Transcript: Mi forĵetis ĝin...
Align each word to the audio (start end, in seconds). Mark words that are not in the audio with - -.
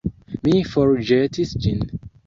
Mi 0.47 0.53
forĵetis 0.71 1.57
ĝin... 1.67 1.89